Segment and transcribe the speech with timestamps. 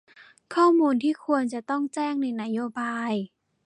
[0.53, 3.13] ข้อมูลที่ควรจะต้องแจ้งในนโยบาย